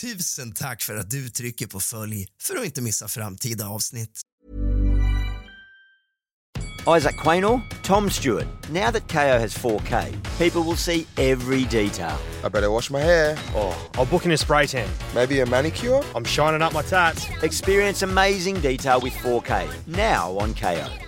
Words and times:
Tusen 0.00 0.52
tack 0.52 0.82
för 0.82 0.96
att 0.96 1.10
du 1.10 1.28
trycker 1.28 1.66
på 1.66 1.80
följ 1.80 2.26
för 2.42 2.56
att 2.56 2.64
inte 2.64 2.82
missa 2.82 3.08
framtida 3.08 3.68
avsnitt. 3.68 4.20
Isaac 6.98 7.22
Quaynor, 7.22 7.60
Tom 7.84 8.10
Stewart. 8.10 8.46
Now 8.70 8.90
that 8.90 9.08
KO 9.08 9.38
has 9.38 9.58
4K, 9.58 10.16
people 10.38 10.60
will 10.62 10.76
see 10.76 11.06
every 11.16 11.64
detail. 11.64 12.16
I 12.44 12.48
better 12.48 12.68
wash 12.70 12.90
my 12.90 13.00
hair. 13.00 13.38
Oh, 13.54 13.74
I'll 13.94 14.10
book 14.10 14.26
in 14.26 14.32
a 14.32 14.36
spray 14.36 14.66
tan. 14.66 14.88
Maybe 15.14 15.40
a 15.40 15.46
manicure? 15.46 16.02
I'm 16.14 16.24
shining 16.24 16.62
up 16.62 16.72
my 16.72 16.82
tats. 16.82 17.26
Experience 17.42 18.04
amazing 18.04 18.60
detail 18.60 19.00
with 19.00 19.14
4K. 19.22 19.68
Now 19.86 20.38
on 20.38 20.54
KO. 20.54 21.07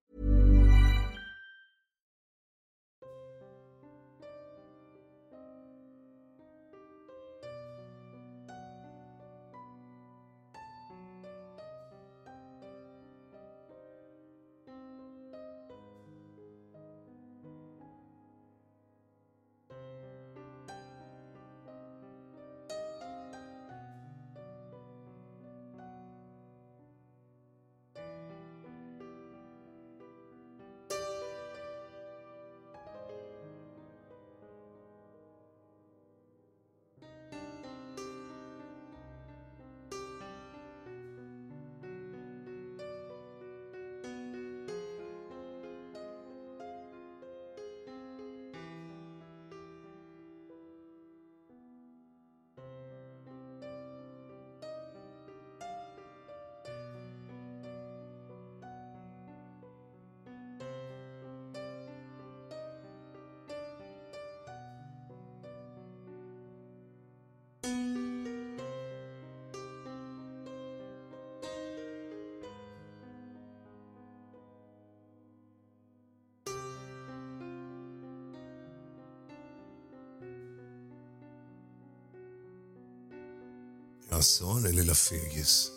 Jag 84.21 84.25
sa 84.25 84.53
det, 84.53 84.71
lilla 84.71 84.93
fegis. 84.93 85.71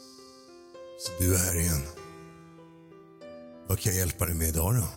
Så 0.99 1.13
du 1.19 1.35
är 1.35 1.39
här 1.39 1.61
igen. 1.61 1.83
Vad 3.67 3.79
kan 3.79 3.93
jag 3.93 3.99
hjälpa 3.99 4.27
dig 4.27 4.35
med 4.35 4.49
idag 4.49 4.75
då? 4.75 4.89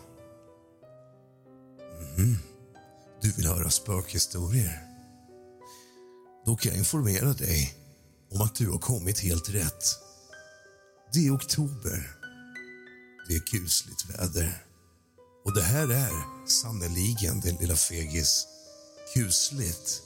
Mhm. 2.16 2.36
Du 3.20 3.32
vill 3.32 3.46
höra 3.46 3.70
spökhistorier? 3.70 4.87
Då 6.48 6.56
kan 6.56 6.70
jag 6.70 6.78
informera 6.78 7.32
dig 7.32 7.74
om 8.30 8.40
att 8.40 8.54
du 8.54 8.70
har 8.70 8.78
kommit 8.78 9.20
helt 9.20 9.48
rätt. 9.48 9.84
Det 11.12 11.26
är 11.26 11.36
oktober. 11.36 12.16
Det 13.28 13.34
är 13.34 13.40
kusligt 13.40 14.10
väder. 14.10 14.64
Och 15.44 15.54
det 15.54 15.62
här 15.62 15.92
är 15.92 16.12
sannerligen, 16.46 17.40
din 17.40 17.56
lilla 17.56 17.76
fegis, 17.76 18.46
kusligt, 19.14 20.02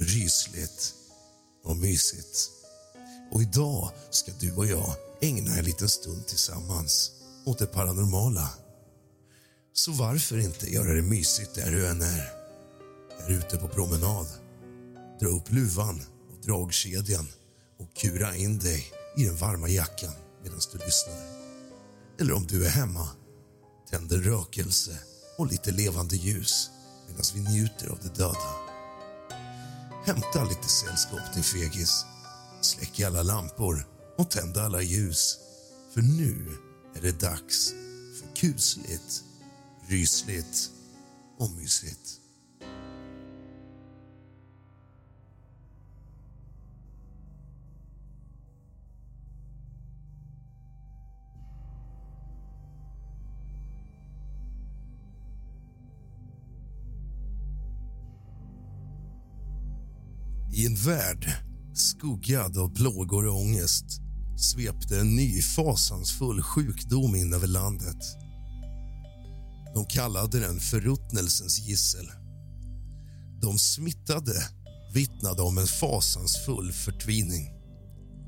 rysligt 0.00 0.94
och 1.64 1.76
mysigt. 1.76 2.50
Och 3.32 3.42
idag 3.42 3.90
ska 4.10 4.32
du 4.40 4.52
och 4.52 4.66
jag 4.66 4.94
ägna 5.20 5.56
en 5.56 5.64
liten 5.64 5.88
stund 5.88 6.26
tillsammans 6.26 7.12
åt 7.44 7.58
det 7.58 7.66
paranormala. 7.66 8.50
Så 9.72 9.92
varför 9.92 10.38
inte 10.38 10.72
göra 10.72 10.94
det 10.94 11.02
mysigt 11.02 11.54
där 11.54 11.70
du 11.70 11.86
än 11.86 12.02
är? 12.02 12.32
Där 13.18 13.30
ute 13.30 13.56
på 13.56 13.68
promenad. 13.68 14.45
Dra 15.20 15.28
upp 15.28 15.52
luvan 15.52 16.02
och 16.30 16.44
dragkedjan 16.44 17.28
och 17.78 17.96
kura 17.96 18.36
in 18.36 18.58
dig 18.58 18.92
i 19.16 19.24
den 19.24 19.36
varma 19.36 19.68
jackan 19.68 20.12
medan 20.42 20.60
du 20.72 20.78
lyssnar. 20.78 21.36
Eller 22.20 22.32
om 22.32 22.46
du 22.46 22.66
är 22.66 22.70
hemma, 22.70 23.08
tänd 23.90 24.12
en 24.12 24.22
rökelse 24.22 24.98
och 25.38 25.46
lite 25.46 25.72
levande 25.72 26.16
ljus 26.16 26.70
medan 27.08 27.22
vi 27.34 27.40
njuter 27.40 27.88
av 27.88 27.98
det 28.02 28.16
döda. 28.16 28.54
Hämta 30.04 30.44
lite 30.44 30.68
sällskap 30.68 31.34
din 31.34 31.42
fegis. 31.42 32.04
Släck 32.60 33.00
alla 33.00 33.22
lampor 33.22 33.88
och 34.18 34.30
tänd 34.30 34.56
alla 34.56 34.82
ljus. 34.82 35.38
För 35.94 36.02
nu 36.02 36.56
är 36.96 37.02
det 37.02 37.20
dags 37.20 37.70
för 38.20 38.36
kusligt, 38.36 39.24
rysligt 39.88 40.70
och 41.38 41.50
mysigt. 41.50 42.20
I 60.56 60.66
en 60.66 60.74
värld 60.74 61.32
skuggad 61.74 62.58
av 62.58 62.74
plågor 62.74 63.26
och 63.26 63.40
ångest 63.40 63.84
svepte 64.36 65.00
en 65.00 65.16
ny 65.16 65.42
fasansfull 65.42 66.42
sjukdom 66.42 67.16
in 67.16 67.32
över 67.32 67.46
landet. 67.46 67.96
De 69.74 69.84
kallade 69.84 70.40
den 70.40 70.60
förruttnelsens 70.60 71.58
gissel. 71.58 72.06
De 73.42 73.58
smittade 73.58 74.32
vittnade 74.94 75.42
om 75.42 75.58
en 75.58 75.66
fasansfull 75.66 76.72
förtvining. 76.72 77.48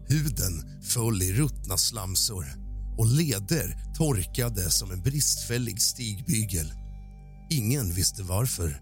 Huden 0.08 0.82
föll 0.82 1.22
i 1.22 1.32
ruttna 1.32 1.76
slamsor 1.76 2.46
och 2.98 3.06
leder 3.06 3.94
torkade 3.94 4.70
som 4.70 4.90
en 4.90 5.02
bristfällig 5.02 5.82
stigbygel. 5.82 6.72
Ingen 7.50 7.94
visste 7.94 8.22
varför. 8.22 8.80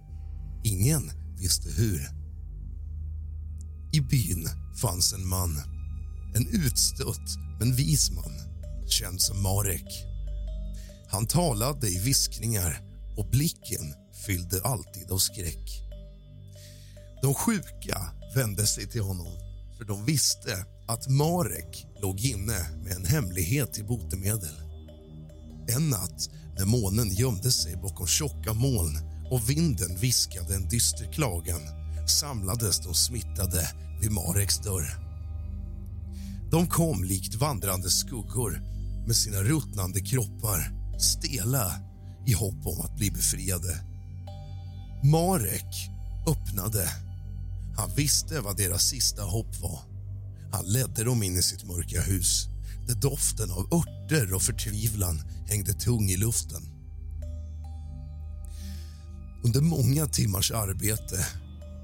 Ingen 0.64 1.10
visste 1.38 1.70
hur. 1.70 2.25
I 3.96 4.00
byn 4.00 4.48
fanns 4.80 5.12
en 5.12 5.28
man. 5.28 5.62
En 6.34 6.48
utstött 6.48 7.28
men 7.60 7.74
vis 7.74 8.10
man, 8.10 8.32
känd 8.88 9.20
som 9.20 9.42
Marek. 9.42 10.04
Han 11.08 11.26
talade 11.26 11.88
i 11.88 11.98
viskningar 11.98 12.80
och 13.16 13.30
blicken 13.30 13.94
fyllde 14.26 14.62
alltid 14.62 15.10
av 15.10 15.18
skräck. 15.18 15.82
De 17.22 17.34
sjuka 17.34 18.00
vände 18.34 18.66
sig 18.66 18.86
till 18.86 19.02
honom 19.02 19.32
för 19.78 19.84
de 19.84 20.04
visste 20.04 20.64
att 20.88 21.08
Marek 21.08 21.86
låg 22.02 22.20
inne 22.20 22.70
med 22.84 22.92
en 22.92 23.06
hemlighet 23.06 23.78
i 23.78 23.82
botemedel. 23.82 24.56
En 25.68 25.90
natt 25.90 26.30
när 26.58 26.64
månen 26.64 27.14
gömde 27.14 27.52
sig 27.52 27.76
bakom 27.76 28.06
tjocka 28.06 28.52
moln 28.52 28.98
och 29.30 29.50
vinden 29.50 29.96
viskade 29.96 30.54
en 30.54 30.68
dyster 30.68 31.12
klagan 31.12 31.62
samlades 32.08 32.80
de 32.80 32.94
smittade 32.94 33.85
vid 34.00 34.10
Mareks 34.10 34.58
dörr. 34.58 35.06
De 36.50 36.66
kom 36.66 37.04
likt 37.04 37.34
vandrande 37.34 37.90
skuggor 37.90 38.62
med 39.06 39.16
sina 39.16 39.42
ruttnande 39.42 40.00
kroppar 40.00 40.72
stela 40.98 41.72
i 42.26 42.32
hopp 42.32 42.66
om 42.66 42.80
att 42.80 42.96
bli 42.96 43.10
befriade. 43.10 43.80
Marek 45.04 45.90
öppnade. 46.26 46.90
Han 47.76 47.90
visste 47.96 48.40
vad 48.40 48.56
deras 48.56 48.82
sista 48.82 49.22
hopp 49.22 49.60
var. 49.60 49.80
Han 50.52 50.64
ledde 50.64 51.04
dem 51.04 51.22
in 51.22 51.36
i 51.36 51.42
sitt 51.42 51.64
mörka 51.64 52.00
hus 52.00 52.48
där 52.86 52.94
doften 52.94 53.50
av 53.50 53.74
örter 53.74 54.34
och 54.34 54.42
förtvivlan 54.42 55.22
hängde 55.48 55.72
tung 55.72 56.10
i 56.10 56.16
luften. 56.16 56.62
Under 59.44 59.60
många 59.60 60.06
timmars 60.06 60.50
arbete, 60.50 61.26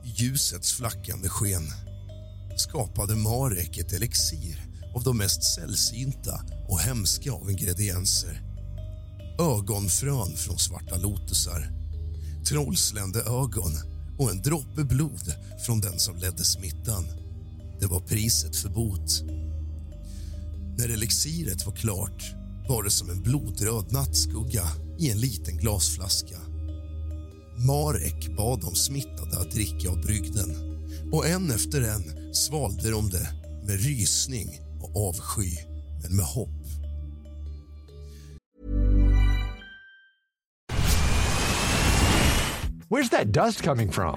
i 0.04 0.08
ljusets 0.08 0.72
flackande 0.72 1.28
sken 1.28 1.62
skapade 2.72 3.16
Marek 3.16 3.78
ett 3.78 3.92
elixir 3.92 4.64
av 4.94 5.02
de 5.02 5.18
mest 5.18 5.42
sällsynta 5.54 6.40
och 6.68 6.80
hemska 6.80 7.32
av 7.32 7.50
ingredienser. 7.50 8.42
Ögonfrön 9.40 10.36
från 10.36 10.58
svarta 10.58 10.96
lotusar, 10.96 11.70
trollslände 12.48 13.20
ögon 13.20 13.72
och 14.18 14.30
en 14.30 14.42
droppe 14.42 14.84
blod 14.84 15.34
från 15.66 15.80
den 15.80 15.98
som 15.98 16.16
ledde 16.16 16.44
smittan. 16.44 17.04
Det 17.80 17.86
var 17.86 18.00
priset 18.00 18.56
för 18.56 18.68
bot. 18.68 19.22
När 20.78 20.88
elixiret 20.88 21.66
var 21.66 21.76
klart 21.76 22.22
var 22.68 22.82
det 22.82 22.90
som 22.90 23.10
en 23.10 23.22
blodröd 23.22 23.92
nattskugga 23.92 24.64
i 24.98 25.10
en 25.10 25.20
liten 25.20 25.56
glasflaska. 25.56 26.38
Marek 27.66 28.36
bad 28.36 28.60
de 28.60 28.74
smittade 28.74 29.38
att 29.40 29.50
dricka 29.50 29.90
av 29.90 30.00
brygden 30.00 30.71
och 31.12 31.26
en 31.26 31.50
efter 31.50 31.82
en 31.82 32.34
svalde 32.34 32.90
de 32.90 33.10
det 33.10 33.28
med 33.66 33.80
rysning 33.80 34.48
och 34.80 35.08
avsky, 35.08 35.50
men 36.02 36.16
med 36.16 36.26
hopp. 36.26 36.48
Where's 42.88 43.10
that 43.10 43.32
dust 43.32 43.62
coming 43.62 43.92
from? 43.92 44.16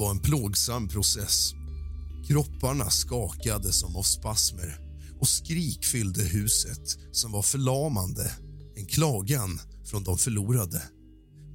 Var 0.00 0.10
en 0.10 0.18
plågsam 0.18 0.88
process. 0.88 1.52
Kropparna 2.28 2.90
skakade 2.90 3.72
som 3.72 3.96
av 3.96 4.02
spasmer 4.02 4.78
och 5.20 5.28
skrik 5.28 5.84
fyllde 5.84 6.22
huset 6.22 6.98
som 7.12 7.32
var 7.32 7.42
förlamande. 7.42 8.32
En 8.76 8.86
klagan 8.86 9.60
från 9.84 10.04
de 10.04 10.18
förlorade. 10.18 10.82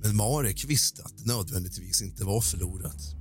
Men 0.03 0.15
Marek 0.15 0.65
visste 0.67 1.03
att 1.03 1.17
det 1.17 1.25
nödvändigtvis 1.25 2.01
inte 2.01 2.23
var 2.23 2.41
förlorat. 2.41 3.15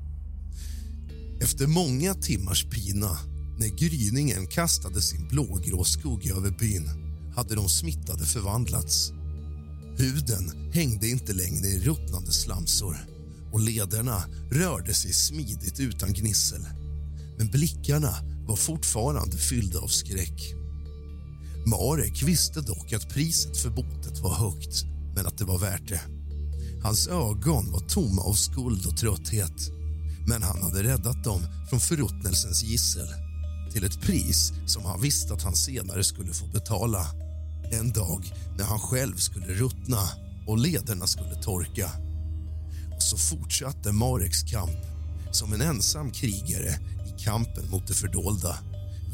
Efter 1.40 1.66
många 1.66 2.14
timmars 2.14 2.64
pina, 2.64 3.18
när 3.58 3.68
gryningen 3.68 4.46
kastade 4.46 5.02
sin 5.02 5.28
blågrå 5.28 5.84
skugga 5.84 6.34
över 6.34 6.50
byn 6.50 6.88
hade 7.36 7.54
de 7.54 7.68
smittade 7.68 8.26
förvandlats. 8.26 9.10
Huden 9.98 10.72
hängde 10.72 11.08
inte 11.08 11.32
längre 11.32 11.66
i 11.66 11.80
ruttnande 11.80 12.32
slamsor 12.32 13.13
och 13.54 13.60
lederna 13.60 14.24
rörde 14.50 14.94
sig 14.94 15.12
smidigt 15.12 15.80
utan 15.80 16.12
gnissel. 16.12 16.66
Men 17.38 17.50
blickarna 17.50 18.14
var 18.46 18.56
fortfarande 18.56 19.36
fyllda 19.36 19.78
av 19.78 19.88
skräck. 19.88 20.54
Marek 21.66 22.22
visste 22.22 22.60
dock 22.60 22.92
att 22.92 23.08
priset 23.08 23.56
för 23.56 23.70
botet 23.70 24.18
var 24.18 24.34
högt, 24.34 24.84
men 25.14 25.26
att 25.26 25.38
det 25.38 25.44
var 25.44 25.58
värt 25.58 25.88
det. 25.88 26.00
Hans 26.82 27.08
ögon 27.08 27.72
var 27.72 27.88
tomma 27.88 28.22
av 28.22 28.34
skuld 28.34 28.86
och 28.86 28.96
trötthet 28.96 29.70
men 30.26 30.42
han 30.42 30.62
hade 30.62 30.82
räddat 30.82 31.24
dem 31.24 31.40
från 31.70 31.80
förruttnelsens 31.80 32.62
gissel 32.62 33.08
till 33.72 33.84
ett 33.84 34.00
pris 34.00 34.52
som 34.66 34.84
han 34.84 35.00
visste 35.00 35.34
att 35.34 35.42
han 35.42 35.56
senare 35.56 36.04
skulle 36.04 36.32
få 36.32 36.46
betala. 36.46 37.06
En 37.72 37.92
dag 37.92 38.32
när 38.58 38.64
han 38.64 38.80
själv 38.80 39.16
skulle 39.16 39.46
ruttna 39.46 40.08
och 40.46 40.58
lederna 40.58 41.06
skulle 41.06 41.34
torka. 41.34 41.90
Och 42.96 43.02
så 43.02 43.16
fortsatte 43.16 43.92
Mareks 43.92 44.42
kamp 44.42 44.78
som 45.30 45.52
en 45.52 45.60
ensam 45.60 46.10
krigare 46.10 46.78
i 47.06 47.22
kampen 47.24 47.70
mot 47.70 47.86
det 47.86 47.94
fördolda 47.94 48.58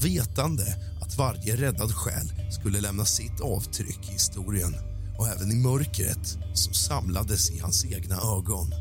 vetande 0.03 0.77
att 1.01 1.19
varje 1.19 1.57
räddad 1.57 1.95
själ 1.95 2.33
skulle 2.51 2.81
lämna 2.81 3.05
sitt 3.05 3.41
avtryck 3.41 4.09
i 4.09 4.13
historien 4.13 4.75
och 5.19 5.29
även 5.29 5.51
i 5.51 5.55
mörkret 5.55 6.39
som 6.55 6.75
samlades 6.75 7.51
i 7.51 7.59
hans 7.59 7.85
egna 7.85 8.17
ögon. 8.17 8.73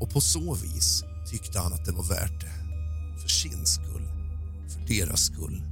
Och 0.00 0.10
på 0.10 0.20
så 0.20 0.54
vis 0.54 1.04
tyckte 1.30 1.58
han 1.58 1.72
att 1.72 1.84
det 1.84 1.92
var 1.92 2.04
värt 2.04 2.40
det. 2.40 2.52
För 3.20 3.28
sin 3.28 3.66
skull, 3.66 4.08
för 4.68 4.94
deras 4.94 5.24
skull. 5.24 5.62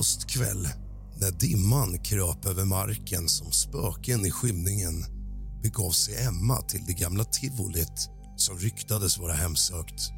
Höstkväll 0.00 0.68
när 1.20 1.30
dimman 1.30 1.98
kröp 1.98 2.46
över 2.46 2.64
marken 2.64 3.28
som 3.28 3.52
spöken 3.52 4.26
i 4.26 4.30
skymningen 4.30 5.04
begav 5.62 5.90
sig 5.90 6.16
Emma 6.24 6.62
till 6.62 6.84
det 6.86 6.92
gamla 6.92 7.24
tivolit 7.24 8.08
som 8.36 8.58
ryktades 8.58 9.18
vara 9.18 9.32
hemsökt. 9.32 10.10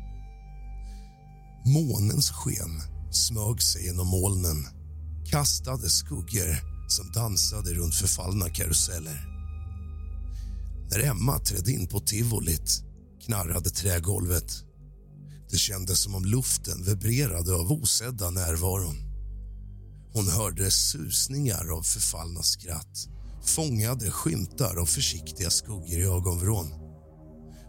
Månens 1.67 2.31
sken 2.31 2.83
smög 3.11 3.63
sig 3.63 3.87
genom 3.87 4.07
molnen 4.07 4.67
kastade 5.31 5.91
skuggor 5.91 6.57
som 6.89 7.13
dansade 7.13 7.75
runt 7.75 7.95
förfallna 7.95 8.49
karuseller. 8.49 9.27
När 10.91 11.01
Emma 11.01 11.39
trädde 11.39 11.73
in 11.73 11.87
på 11.89 12.01
tivolit 12.01 12.83
knarrade 13.27 13.71
trägolvet 13.71 14.53
det 15.51 15.59
kändes 15.59 15.99
som 15.99 16.15
om 16.15 16.25
luften 16.25 16.85
vibrerade 16.85 17.55
av 17.55 17.73
osedda 17.73 18.31
närvaron. 18.31 19.12
Hon 20.15 20.29
hörde 20.29 20.71
susningar 20.71 21.77
av 21.79 21.83
förfallna 21.83 22.43
skratt 22.43 23.09
fångade 23.45 24.11
skymtar 24.11 24.77
av 24.77 24.87
försiktiga 24.87 25.51
skuggor 25.51 25.99
i 25.99 26.03
ögonvrån. 26.03 26.67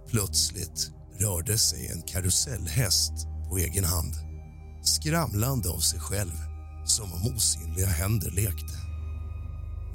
Plötsligt 0.09 0.91
rörde 1.19 1.57
sig 1.57 1.87
en 1.87 2.01
karusellhäst 2.01 3.13
på 3.49 3.57
egen 3.57 3.83
hand 3.83 4.13
skramlande 4.83 5.69
av 5.69 5.79
sig 5.79 5.99
själv, 5.99 6.33
som 6.85 7.13
om 7.13 7.35
osynliga 7.35 7.87
händer 7.87 8.31
lekte. 8.31 8.73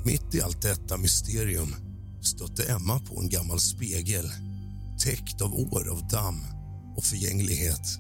Mitt 0.05 0.35
i 0.35 0.43
allt 0.43 0.63
detta 0.63 0.97
mysterium 0.97 1.75
stötte 2.23 2.73
Emma 2.73 2.99
på 2.99 3.21
en 3.21 3.29
gammal 3.29 3.61
spegel 3.61 4.31
täckt 5.05 5.43
av 5.43 5.55
år 5.55 5.89
av 5.91 6.09
damm 6.09 6.41
och 6.97 7.05
förgänglighet. 7.05 7.99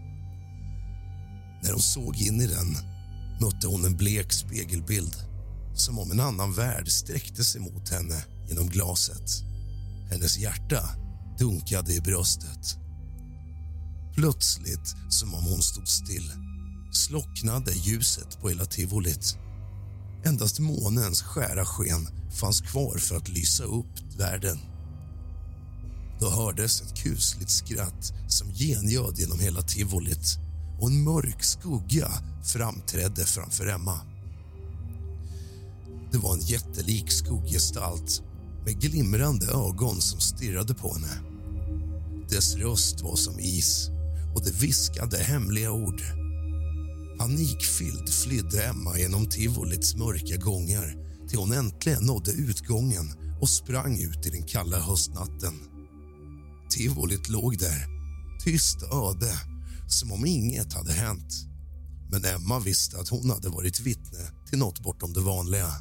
När 1.62 1.72
hon 1.72 1.82
såg 1.82 2.16
in 2.16 2.40
i 2.40 2.46
den 2.46 2.97
mötte 3.40 3.66
hon 3.66 3.84
en 3.84 3.96
blek 3.96 4.32
spegelbild 4.32 5.16
som 5.74 5.98
om 5.98 6.10
en 6.10 6.20
annan 6.20 6.52
värld 6.52 6.88
sträckte 6.88 7.44
sig 7.44 7.60
mot 7.60 7.88
henne 7.88 8.24
genom 8.48 8.68
glaset. 8.68 9.30
Hennes 10.10 10.38
hjärta 10.38 10.88
dunkade 11.38 11.94
i 11.94 12.00
bröstet. 12.00 12.76
Plötsligt, 14.14 14.94
som 15.10 15.34
om 15.34 15.44
hon 15.44 15.62
stod 15.62 15.88
still, 15.88 16.32
slocknade 16.92 17.72
ljuset 17.72 18.40
på 18.40 18.48
hela 18.48 18.64
tivolit. 18.64 19.36
Endast 20.24 20.58
månens 20.58 21.22
skära 21.22 21.66
sken 21.66 22.08
fanns 22.40 22.60
kvar 22.60 22.98
för 22.98 23.16
att 23.16 23.28
lysa 23.28 23.64
upp 23.64 24.18
världen. 24.18 24.58
Då 26.20 26.30
hördes 26.30 26.80
ett 26.82 26.96
kusligt 26.96 27.50
skratt 27.50 28.12
som 28.28 28.52
genljöd 28.52 29.18
genom 29.18 29.40
hela 29.40 29.62
tivolit 29.62 30.47
och 30.78 30.88
en 30.88 31.04
mörk 31.04 31.44
skugga 31.44 32.08
framträdde 32.44 33.24
framför 33.24 33.66
Emma. 33.66 34.00
Det 36.12 36.18
var 36.18 36.34
en 36.34 36.40
jättelik 36.40 37.12
skugggestalt 37.12 38.22
med 38.64 38.80
glimrande 38.80 39.46
ögon 39.46 40.00
som 40.00 40.20
stirrade 40.20 40.74
på 40.74 40.94
henne. 40.94 41.20
Dess 42.30 42.56
röst 42.56 43.00
var 43.00 43.16
som 43.16 43.38
is 43.38 43.90
och 44.34 44.44
det 44.44 44.60
viskade 44.60 45.18
hemliga 45.18 45.72
ord. 45.72 46.02
Panikfylld 47.18 48.08
flydde 48.08 48.64
Emma 48.64 48.98
genom 48.98 49.26
tivolits 49.26 49.96
mörka 49.96 50.36
gångar 50.36 50.96
till 51.28 51.38
hon 51.38 51.52
äntligen 51.52 52.02
nådde 52.02 52.30
utgången 52.30 53.14
och 53.40 53.48
sprang 53.48 53.98
ut 53.98 54.26
i 54.26 54.30
den 54.30 54.42
kalla 54.42 54.78
höstnatten. 54.80 55.54
Tivolit 56.70 57.28
låg 57.28 57.58
där, 57.58 57.86
tyst 58.44 58.82
och 58.82 59.10
öde, 59.10 59.32
som 59.88 60.12
om 60.12 60.26
inget 60.26 60.72
hade 60.72 60.92
hänt. 60.92 61.34
Men 62.10 62.24
Emma 62.24 62.58
visste 62.58 62.98
att 62.98 63.08
hon 63.08 63.30
hade 63.30 63.48
varit 63.48 63.80
vittne 63.80 64.30
till 64.50 64.58
något 64.58 64.80
bortom 64.80 65.12
det 65.12 65.20
vanliga. 65.20 65.72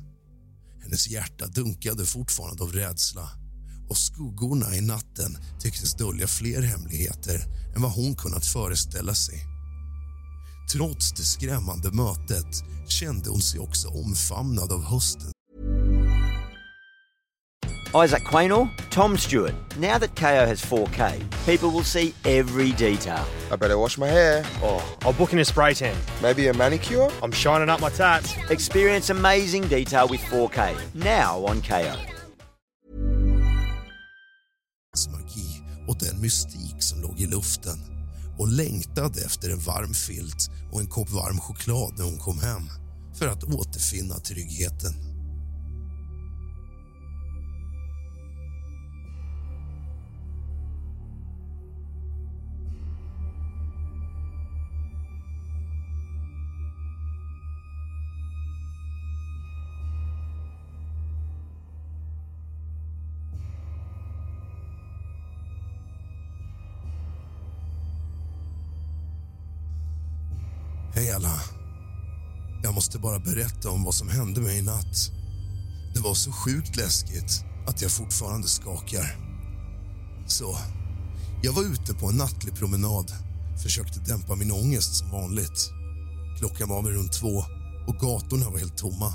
Hennes 0.83 1.07
hjärta 1.07 1.47
dunkade 1.47 2.05
fortfarande 2.05 2.63
av 2.63 2.73
rädsla 2.73 3.29
och 3.89 3.97
skuggorna 3.97 4.75
i 4.75 4.81
natten 4.81 5.37
tycktes 5.59 5.93
dölja 5.93 6.27
fler 6.27 6.61
hemligheter 6.61 7.45
än 7.75 7.81
vad 7.81 7.91
hon 7.91 8.15
kunnat 8.15 8.45
föreställa 8.45 9.15
sig. 9.15 9.45
Trots 10.73 11.11
det 11.11 11.23
skrämmande 11.23 11.91
mötet 11.91 12.63
kände 12.87 13.29
hon 13.29 13.41
sig 13.41 13.59
också 13.59 13.87
omfamnad 13.87 14.71
av 14.71 14.83
hösten 14.83 15.31
Isaac 18.05 18.23
Quaynor, 18.23 18.67
Tom 18.91 19.17
Stewart. 19.17 19.77
Now 19.77 19.97
that 19.97 20.15
KO 20.15 20.45
has 20.45 20.61
4K, 20.61 21.23
people 21.45 21.71
will 21.71 21.83
see 21.83 22.13
every 22.25 22.71
detail. 22.71 23.25
I 23.51 23.55
better 23.55 23.77
wash 23.77 23.97
my 23.97 24.07
hair. 24.07 24.43
Oh, 24.61 24.83
I'll 25.01 25.13
book 25.13 25.33
in 25.33 25.39
a 25.39 25.45
spray 25.45 25.73
tan. 25.73 25.95
Maybe 26.21 26.47
a 26.47 26.53
manicure? 26.53 27.09
I'm 27.23 27.31
shining 27.31 27.69
up 27.69 27.81
my 27.81 27.89
tats. 27.89 28.35
Experience 28.49 29.09
amazing 29.09 29.67
detail 29.67 30.07
with 30.07 30.21
4K. 30.21 30.75
Now 30.93 31.39
on 31.45 31.61
KO. 31.61 31.95
magi 35.11 35.63
och 35.87 35.97
den 35.99 36.21
mystik 36.21 36.75
som 36.79 37.01
låg 37.01 37.19
i 37.19 37.27
luften 37.27 37.77
och 38.37 38.47
längtade 38.47 39.21
efter 39.25 39.49
en 39.49 39.59
varm 39.59 39.93
filt 39.93 40.49
och 40.71 40.79
en 40.79 40.87
kopp 40.87 41.09
varm 41.09 41.39
choklad 41.39 41.93
när 41.97 42.05
hon 42.05 42.17
kom 42.17 42.39
hem 42.39 42.69
för 43.19 43.27
att 43.27 43.43
återfinna 43.43 44.15
tryggheten. 44.15 45.06
Hej 70.97 71.11
alla. 71.11 71.41
Jag 72.63 72.73
måste 72.73 72.99
bara 72.99 73.19
berätta 73.19 73.69
om 73.69 73.83
vad 73.83 73.95
som 73.95 74.09
hände 74.09 74.41
mig 74.41 74.57
i 74.57 74.61
natt. 74.61 75.11
Det 75.93 75.99
var 75.99 76.13
så 76.13 76.31
sjukt 76.31 76.75
läskigt 76.75 77.43
att 77.67 77.81
jag 77.81 77.91
fortfarande 77.91 78.47
skakar. 78.47 79.17
Så, 80.27 80.57
jag 81.43 81.53
var 81.53 81.63
ute 81.63 81.93
på 81.93 82.09
en 82.09 82.17
nattlig 82.17 82.55
promenad. 82.55 83.11
Försökte 83.63 83.99
dämpa 83.99 84.35
min 84.35 84.51
ångest 84.51 84.95
som 84.95 85.11
vanligt. 85.11 85.69
Klockan 86.39 86.69
var 86.69 86.83
väl 86.83 86.93
runt 86.93 87.13
två 87.13 87.43
och 87.87 87.95
gatorna 87.95 88.49
var 88.49 88.59
helt 88.59 88.77
tomma. 88.77 89.13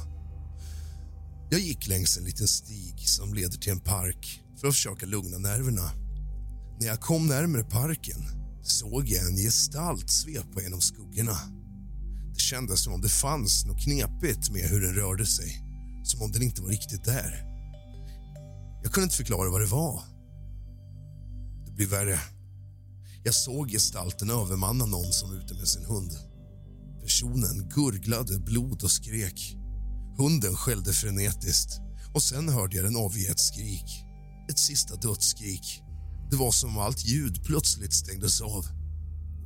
Jag 1.51 1.61
gick 1.61 1.89
längs 1.89 2.19
en 2.19 2.25
liten 2.25 2.49
stig 2.49 3.09
som 3.09 3.35
leder 3.35 3.59
till 3.59 3.73
en 3.73 3.81
park 3.81 4.43
för 4.61 4.69
att 4.69 4.75
försöka 4.75 5.07
lugna 5.07 5.39
nerverna. 5.39 5.91
När 6.81 6.87
jag 6.87 7.01
kom 7.01 7.27
närmare 7.27 7.65
parken 7.65 8.25
såg 8.63 9.09
jag 9.09 9.27
en 9.27 9.37
gestalt 9.37 10.11
svepa 10.11 10.63
genom 10.63 10.81
skuggorna. 10.81 11.62
Det 12.35 12.41
kändes 12.41 12.83
som 12.83 12.93
om 12.93 13.01
det 13.01 13.09
fanns 13.09 13.67
något 13.67 13.83
knepigt 13.83 14.51
med 14.51 14.63
hur 14.63 14.81
den 14.81 14.95
rörde 14.95 15.27
sig. 15.27 15.63
Som 16.05 16.23
om 16.23 16.33
den 16.33 16.43
inte 16.43 16.63
var 16.63 16.69
riktigt 16.69 17.05
där. 17.05 17.45
Jag 18.83 18.93
kunde 18.93 19.05
inte 19.05 19.17
förklara 19.17 19.51
vad 19.51 19.61
det 19.61 19.67
var. 19.67 20.03
Det 21.67 21.73
blev 21.73 21.89
värre. 21.89 22.19
Jag 23.25 23.35
såg 23.35 23.71
gestalten 23.71 24.31
övermanna 24.31 24.87
någon 24.87 25.13
som 25.13 25.31
var 25.31 25.37
ute 25.37 25.55
med 25.55 25.69
sin 25.69 25.85
hund. 25.85 26.13
Personen 27.03 27.69
gurglade 27.69 28.39
blod 28.39 28.83
och 28.83 28.91
skrek. 28.91 29.57
Hunden 30.19 30.57
skällde 30.57 30.93
frenetiskt 30.93 31.81
och 32.15 32.23
sen 32.23 32.49
hörde 32.49 32.77
jag 32.77 32.85
den 32.85 32.97
avge 32.97 33.31
ett 33.31 33.41
skrik. 33.41 34.05
Ett 34.51 34.59
sista 34.59 34.97
dödsskrik. 34.97 35.83
Det 36.31 36.37
var 36.37 36.51
som 36.51 36.77
om 36.77 36.83
allt 36.83 37.05
ljud 37.05 37.45
plötsligt 37.45 37.93
stängdes 37.93 38.41
av. 38.41 38.67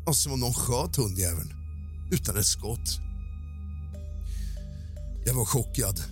Och 0.06 0.16
som 0.16 0.32
om 0.32 0.40
någon 0.40 0.54
sköt 0.54 0.96
hundjäveln 0.96 1.65
utan 2.10 2.36
ett 2.36 2.46
skott. 2.46 2.98
Jag 5.26 5.34
var 5.34 5.44
chockad. 5.44 6.02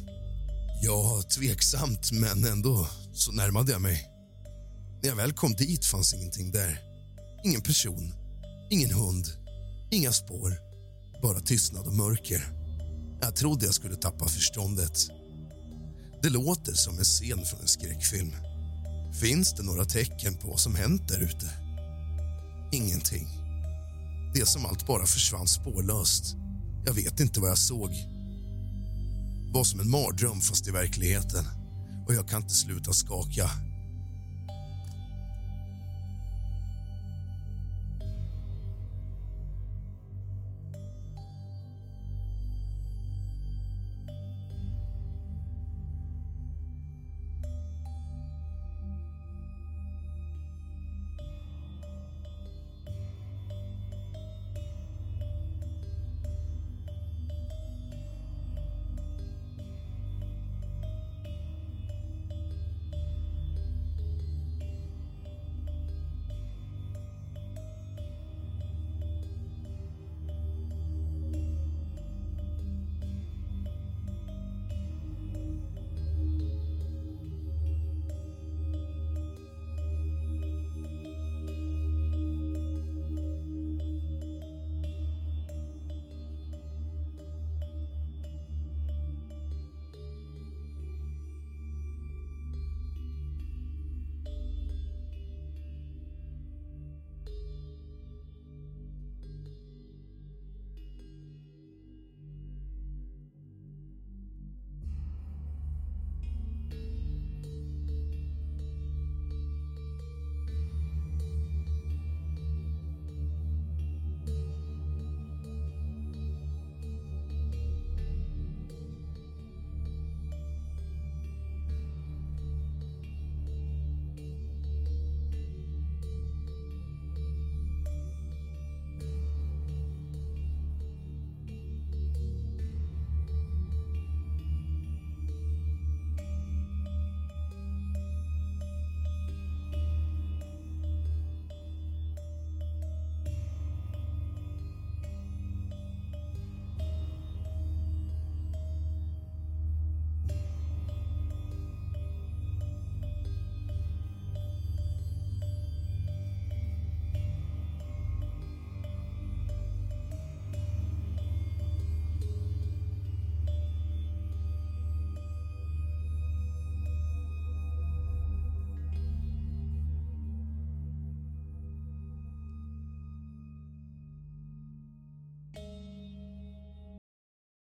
Ja, 0.83 1.23
tveksamt, 1.37 2.13
men 2.13 2.45
ändå 2.45 2.87
så 3.13 3.33
närmade 3.33 3.73
jag 3.73 3.83
mig. 3.83 4.11
När 5.03 5.09
jag 5.09 5.17
väl 5.17 5.33
kom 5.33 5.53
dit 5.53 5.85
fanns 5.85 6.15
ingenting 6.15 6.51
där. 6.51 6.79
Ingen 7.45 7.63
person, 7.63 8.15
ingen 8.71 8.91
hund, 8.91 9.27
inga 9.91 10.13
spår. 10.13 10.53
Bara 11.23 11.41
tystnad 11.41 11.87
och 11.87 11.95
mörker. 11.95 12.47
Jag 13.21 13.37
trodde 13.37 13.65
jag 13.67 13.75
skulle 13.75 13.97
tappa 13.97 14.29
förståndet. 14.29 14.99
Det 16.23 16.31
låter 16.31 16.73
som 16.73 16.99
en 16.99 17.05
scen 17.05 17.45
från 17.45 17.61
en 17.61 17.69
skräckfilm. 17.69 18.33
Finns 19.21 19.55
det 19.55 19.63
några 19.63 19.85
tecken 19.85 20.37
på 20.37 20.49
vad 20.49 20.61
som 20.61 20.75
hänt 20.75 21.09
där 21.09 21.21
ute? 21.21 21.51
Ingenting. 22.73 23.44
Det 24.35 24.41
är 24.41 24.45
som 24.45 24.67
allt 24.67 24.87
bara 24.87 25.07
försvann 25.07 25.49
spårlöst. 25.49 26.37
Jag 26.87 26.95
vet 26.95 27.21
inte 27.21 27.41
vad 27.41 27.51
jag 27.51 27.59
såg. 27.59 27.91
Det 27.91 29.53
var 29.53 29.65
som 29.65 29.81
en 29.81 29.91
mardröm 29.91 30.41
fast 30.41 30.69
i 30.69 30.71
verkligheten 30.71 31.45
och 32.07 32.15
jag 32.15 32.29
kan 32.29 32.43
inte 32.43 32.55
sluta 32.55 32.93
skaka. 32.93 33.51